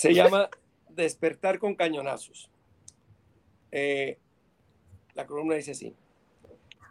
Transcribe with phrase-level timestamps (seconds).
[0.00, 0.48] Se llama
[0.88, 2.48] Despertar con cañonazos.
[3.70, 4.16] Eh,
[5.12, 5.94] la columna dice así.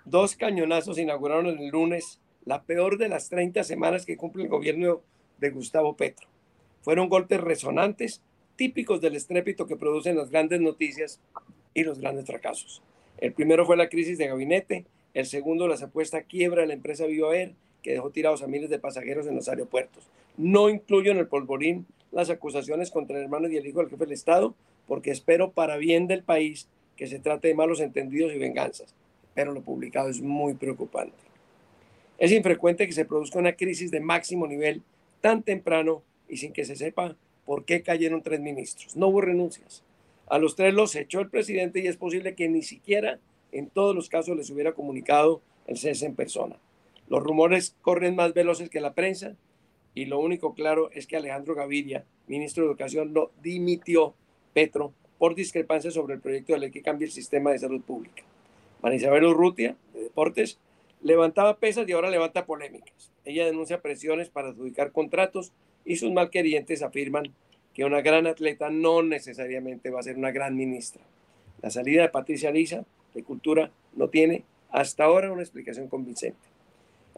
[0.05, 5.01] Dos cañonazos inauguraron el lunes la peor de las 30 semanas que cumple el gobierno
[5.39, 6.27] de Gustavo Petro.
[6.83, 8.21] Fueron golpes resonantes,
[8.55, 11.19] típicos del estrépito que producen las grandes noticias
[11.73, 12.83] y los grandes fracasos.
[13.17, 17.05] El primero fue la crisis de gabinete, el segundo la supuesta quiebra de la empresa
[17.05, 20.03] Air, que dejó tirados a miles de pasajeros en los aeropuertos.
[20.37, 24.05] No incluyo en el polvorín las acusaciones contra el hermano y el hijo del jefe
[24.05, 24.55] del Estado,
[24.87, 28.93] porque espero para bien del país que se trate de malos entendidos y venganzas.
[29.33, 31.17] Pero lo publicado es muy preocupante.
[32.17, 34.81] Es infrecuente que se produzca una crisis de máximo nivel
[35.21, 37.15] tan temprano y sin que se sepa
[37.45, 38.95] por qué cayeron tres ministros.
[38.95, 39.83] No hubo renuncias.
[40.27, 43.19] A los tres los echó el presidente y es posible que ni siquiera
[43.51, 46.57] en todos los casos les hubiera comunicado el cese en persona.
[47.07, 49.35] Los rumores corren más veloces que la prensa
[49.99, 54.13] y lo único claro es que Alejandro Gaviria, ministro de Educación, no dimitió
[54.53, 58.23] Petro por discrepancias sobre el proyecto de ley que cambia el sistema de salud pública.
[58.81, 60.57] Marisabel Urrutia, de Deportes,
[61.01, 63.11] levantaba pesas y ahora levanta polémicas.
[63.25, 65.51] Ella denuncia presiones para adjudicar contratos
[65.83, 67.33] y sus malquerientes afirman
[67.73, 71.01] que una gran atleta no necesariamente va a ser una gran ministra.
[71.61, 76.48] La salida de Patricia Lisa de Cultura no tiene hasta ahora una explicación convincente.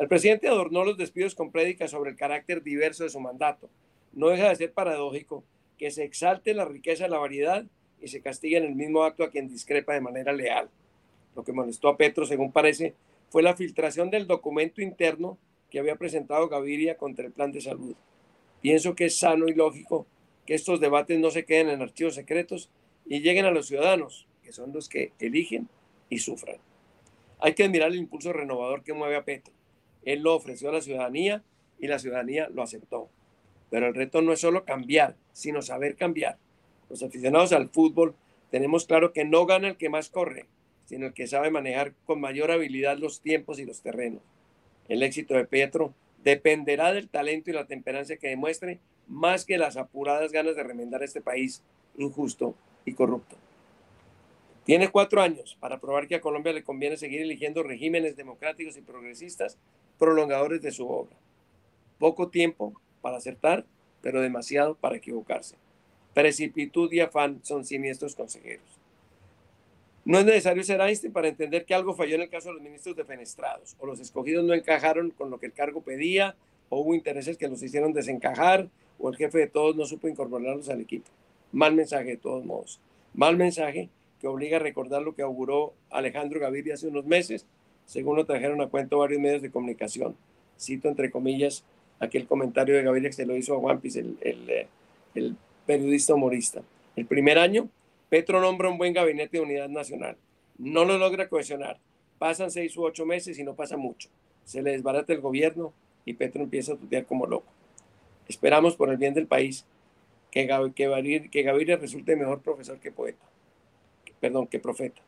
[0.01, 3.69] El presidente adornó los despidos con prédicas sobre el carácter diverso de su mandato.
[4.13, 5.43] No deja de ser paradójico
[5.77, 7.65] que se exalte la riqueza de la variedad
[8.01, 10.71] y se castigue en el mismo acto a quien discrepa de manera leal.
[11.35, 12.95] Lo que molestó a Petro, según parece,
[13.29, 15.37] fue la filtración del documento interno
[15.69, 17.95] que había presentado Gaviria contra el plan de salud.
[18.59, 20.07] Pienso que es sano y lógico
[20.47, 22.71] que estos debates no se queden en archivos secretos
[23.05, 25.69] y lleguen a los ciudadanos, que son los que eligen
[26.09, 26.57] y sufran.
[27.39, 29.53] Hay que admirar el impulso renovador que mueve a Petro.
[30.03, 31.43] Él lo ofreció a la ciudadanía
[31.79, 33.09] y la ciudadanía lo aceptó.
[33.69, 36.37] Pero el reto no es solo cambiar, sino saber cambiar.
[36.89, 38.15] Los aficionados al fútbol
[38.49, 40.45] tenemos claro que no gana el que más corre,
[40.85, 44.21] sino el que sabe manejar con mayor habilidad los tiempos y los terrenos.
[44.89, 49.77] El éxito de Petro dependerá del talento y la temperancia que demuestre, más que las
[49.77, 51.63] apuradas ganas de remendar este país
[51.97, 53.37] injusto y corrupto.
[54.65, 58.81] Tiene cuatro años para probar que a Colombia le conviene seguir eligiendo regímenes democráticos y
[58.81, 59.57] progresistas
[60.01, 61.15] prolongadores de su obra.
[61.99, 62.73] Poco tiempo
[63.03, 63.67] para acertar,
[64.01, 65.57] pero demasiado para equivocarse.
[66.15, 68.65] Precipitud y afán son siniestros consejeros.
[70.03, 72.63] No es necesario ser Einstein para entender que algo falló en el caso de los
[72.63, 76.35] ministros defenestrados, o los escogidos no encajaron con lo que el cargo pedía,
[76.69, 80.69] o hubo intereses que los hicieron desencajar, o el jefe de todos no supo incorporarlos
[80.69, 81.11] al equipo.
[81.51, 82.79] Mal mensaje de todos modos.
[83.13, 83.89] Mal mensaje
[84.19, 87.45] que obliga a recordar lo que auguró Alejandro Gaviria hace unos meses
[87.91, 90.15] según lo trajeron a cuento varios medios de comunicación.
[90.57, 91.65] Cito entre comillas
[91.99, 94.67] aquel comentario de Gaviria que se lo hizo a el, eh,
[95.13, 95.35] el
[95.65, 96.61] periodista humorista.
[96.95, 97.67] El primer año,
[98.07, 100.15] Petro nombra un buen gabinete de unidad nacional.
[100.57, 101.79] No lo logra cohesionar.
[102.17, 104.07] Pasan seis u ocho meses y no pasa mucho.
[104.45, 105.73] Se le desbarata el gobierno
[106.05, 107.51] y Petro empieza a tutear como loco.
[108.29, 109.65] Esperamos por el bien del país
[110.31, 113.25] que, Gaviria, que Gaviria resulte mejor profesor que poeta.
[114.21, 115.01] Perdón, que profeta.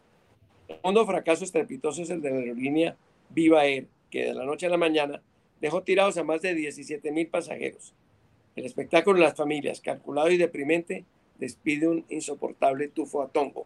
[0.68, 2.96] El segundo fracaso estrepitoso es el de la aerolínea
[3.30, 5.22] Viva Air, que de la noche a la mañana
[5.60, 7.94] dejó tirados a más de 17 mil pasajeros.
[8.56, 11.06] El espectáculo de las familias, calculado y deprimente,
[11.40, 13.66] despide un insoportable tufo a Tongo.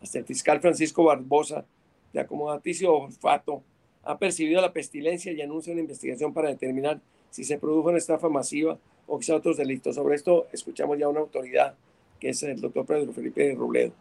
[0.00, 1.64] Hasta el fiscal Francisco Barbosa,
[2.12, 3.62] de acomodaticio olfato,
[4.02, 7.00] ha percibido la pestilencia y anuncia una investigación para determinar
[7.30, 9.94] si se produjo una estafa masiva o quizá otros delitos.
[9.94, 11.74] Sobre esto escuchamos ya a una autoridad,
[12.18, 13.92] que es el doctor Pedro Felipe Robledo.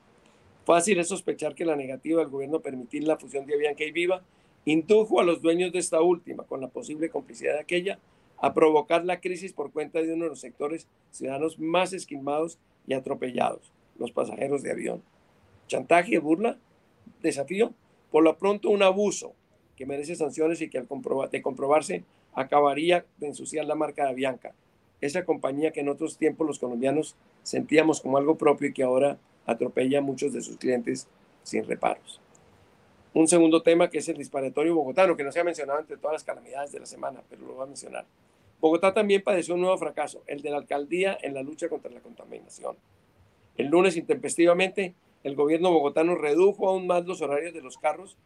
[0.68, 3.92] Fácil es sospechar que la negativa del gobierno a permitir la fusión de Avianca y
[3.94, 4.22] Viva
[4.66, 8.00] indujo a los dueños de esta última, con la posible complicidad de aquella,
[8.38, 12.96] a provocar la crisis por cuenta de uno de los sectores ciudadanos más esquimados y
[12.96, 15.02] atropellados, los pasajeros de avión.
[15.68, 16.58] Chantaje, burla,
[17.22, 17.74] desafío,
[18.12, 19.31] por lo pronto un abuso
[19.78, 20.88] que merece sanciones y que al
[21.31, 22.04] de comprobarse
[22.34, 24.54] acabaría de ensuciar la marca de Avianca,
[25.01, 29.17] esa compañía que en otros tiempos los colombianos sentíamos como algo propio y que ahora
[29.45, 31.07] atropella a muchos de sus clientes
[31.44, 32.19] sin reparos.
[33.13, 36.13] Un segundo tema que es el disparatorio bogotano, que no se ha mencionado entre todas
[36.13, 38.05] las calamidades de la semana, pero lo voy a mencionar.
[38.59, 42.01] Bogotá también padeció un nuevo fracaso, el de la alcaldía en la lucha contra la
[42.01, 42.75] contaminación.
[43.55, 48.17] El lunes, intempestivamente, el gobierno bogotano redujo aún más los horarios de los carros,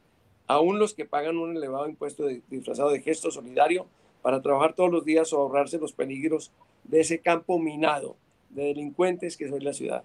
[0.47, 3.87] aún los que pagan un elevado impuesto disfrazado de gesto solidario
[4.21, 6.51] para trabajar todos los días o ahorrarse los peligros
[6.83, 8.15] de ese campo minado
[8.49, 10.03] de delincuentes que es la ciudad.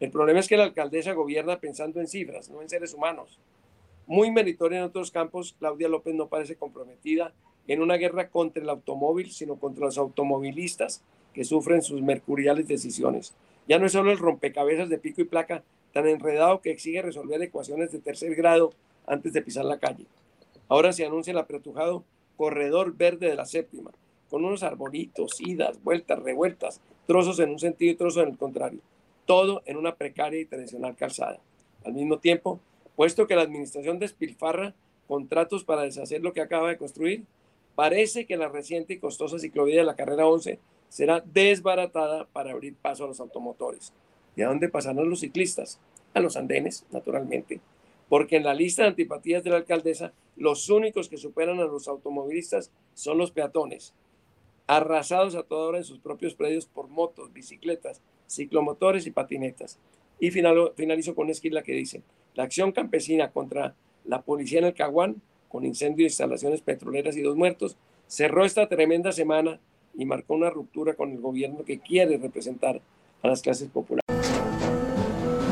[0.00, 3.38] El problema es que la alcaldesa gobierna pensando en cifras, no en seres humanos.
[4.06, 7.32] Muy meritoria en otros campos, Claudia López no parece comprometida
[7.68, 11.02] en una guerra contra el automóvil, sino contra los automovilistas
[11.32, 13.34] que sufren sus mercuriales decisiones.
[13.68, 15.62] Ya no es solo el rompecabezas de pico y placa
[15.92, 18.72] tan enredado que exige resolver ecuaciones de tercer grado
[19.06, 20.06] antes de pisar la calle.
[20.68, 22.04] Ahora se anuncia el apretujado
[22.42, 23.92] corredor verde de la séptima,
[24.28, 28.80] con unos arbolitos, idas, vueltas, revueltas, trozos en un sentido y trozos en el contrario,
[29.26, 31.38] todo en una precaria y tradicional calzada.
[31.84, 32.58] Al mismo tiempo,
[32.96, 34.74] puesto que la administración despilfarra
[35.06, 37.26] contratos para deshacer lo que acaba de construir,
[37.76, 42.74] parece que la reciente y costosa ciclovía de la carrera 11 será desbaratada para abrir
[42.74, 43.92] paso a los automotores.
[44.34, 45.78] ¿Y a dónde pasarán los ciclistas?
[46.12, 47.60] A los andenes, naturalmente,
[48.08, 51.88] porque en la lista de antipatías de la alcaldesa, los únicos que superan a los
[51.88, 53.94] automovilistas son los peatones,
[54.66, 59.78] arrasados a toda hora en sus propios predios por motos, bicicletas, ciclomotores y patinetas.
[60.18, 62.02] Y finalizo con una esquila que dice,
[62.34, 63.74] la acción campesina contra
[64.04, 67.76] la policía en el Caguán, con incendio de instalaciones petroleras y dos muertos,
[68.06, 69.60] cerró esta tremenda semana
[69.94, 72.80] y marcó una ruptura con el gobierno que quiere representar
[73.22, 74.02] a las clases populares.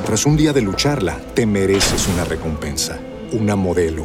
[0.06, 2.98] Tras un día de lucharla, te mereces una recompensa,
[3.32, 4.04] una modelo,